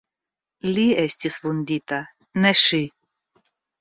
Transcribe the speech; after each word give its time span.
Li 0.77 0.85
estis 1.01 1.37
vundita, 1.43 1.99
ne 2.47 2.55
ŝi. 2.63 2.81